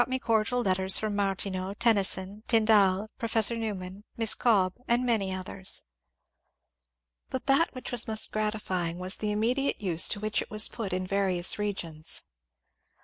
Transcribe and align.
330 0.03 0.09
MONCUBE 0.09 0.23
DANIEL 0.23 0.35
CX)NWAY 0.35 0.45
cordial 0.47 0.61
letters 0.83 0.97
from 0.97 1.15
Martineau, 1.15 1.73
Tennyson, 1.75 2.43
Tyndall, 2.47 3.07
Professor 3.19 3.55
Newman, 3.55 4.03
Miss 4.17 4.33
Cobbe, 4.33 4.77
and 4.87 5.05
many 5.05 5.31
others. 5.31 5.83
But 7.29 7.45
that 7.45 7.75
which 7.75 7.91
was 7.91 8.07
most 8.07 8.31
gratifying 8.31 8.97
was 8.97 9.17
the 9.17 9.29
immediate 9.31 9.79
use 9.79 10.07
to 10.07 10.19
which 10.19 10.41
it 10.41 10.49
was 10.49 10.67
pot 10.67 10.91
in 10.91 11.05
various 11.05 11.59
regions. 11.59 12.23